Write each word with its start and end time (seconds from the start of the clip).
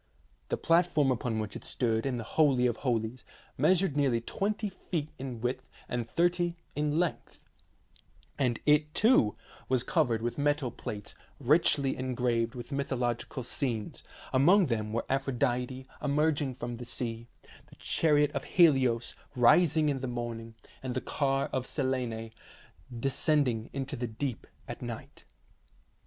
The 0.49 0.57
platform 0.57 1.11
upon 1.11 1.37
which 1.37 1.55
it 1.55 1.63
stood 1.63 2.07
in 2.07 2.17
the 2.17 2.23
holy 2.23 2.65
of 2.65 2.77
holies 2.77 3.23
measured 3.55 3.95
nearly 3.95 4.19
twenty 4.19 4.69
feet 4.69 5.09
in 5.19 5.41
width 5.41 5.69
and 5.87 6.09
thirty 6.09 6.55
in 6.75 6.97
length, 6.97 7.37
and 8.39 8.59
it, 8.65 8.95
too, 8.95 9.35
was 9.69 9.83
covered 9.83 10.23
with 10.23 10.39
metal 10.39 10.71
plates 10.71 11.13
richly 11.39 11.95
engraved 11.95 12.55
with 12.55 12.71
mythological 12.71 13.43
scenes; 13.43 14.01
among 14.33 14.65
them 14.65 14.91
were 14.91 15.05
Aphrodite 15.07 15.85
emerging 16.01 16.55
from 16.55 16.77
the 16.77 16.85
sea, 16.85 17.27
the 17.69 17.75
chariot 17.75 18.31
of 18.31 18.43
Helios 18.45 19.13
rising 19.35 19.87
in 19.89 19.99
the 19.99 20.07
morning, 20.07 20.55
and 20.81 20.95
the 20.95 21.01
car 21.01 21.47
of 21.53 21.67
Selene 21.67 22.31
descending 22.99 23.69
into 23.71 23.95
the 23.95 24.07
deep 24.07 24.47
at 24.67 24.81
night. 24.81 25.25